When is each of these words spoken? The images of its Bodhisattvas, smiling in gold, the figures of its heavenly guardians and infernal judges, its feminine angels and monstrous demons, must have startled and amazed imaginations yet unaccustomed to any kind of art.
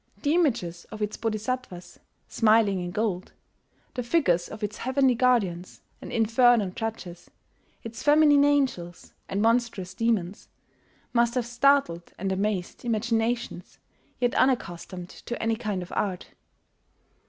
The 0.23 0.33
images 0.33 0.85
of 0.85 1.03
its 1.03 1.15
Bodhisattvas, 1.15 1.99
smiling 2.27 2.79
in 2.79 2.89
gold, 2.89 3.33
the 3.93 4.01
figures 4.01 4.47
of 4.49 4.63
its 4.63 4.77
heavenly 4.77 5.13
guardians 5.13 5.81
and 6.01 6.11
infernal 6.11 6.71
judges, 6.71 7.29
its 7.83 8.01
feminine 8.01 8.43
angels 8.43 9.13
and 9.29 9.43
monstrous 9.43 9.93
demons, 9.93 10.47
must 11.13 11.35
have 11.35 11.45
startled 11.45 12.13
and 12.17 12.31
amazed 12.31 12.83
imaginations 12.83 13.77
yet 14.19 14.33
unaccustomed 14.33 15.09
to 15.09 15.39
any 15.39 15.55
kind 15.55 15.83
of 15.83 15.93
art. 15.95 16.29